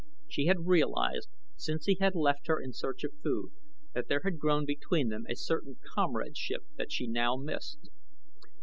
[0.27, 3.51] She had realized, since he had left her in search of food,
[3.93, 7.87] that there had grown between them a certain comradeship that she now missed.